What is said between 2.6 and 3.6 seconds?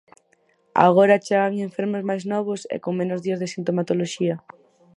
e con menos días de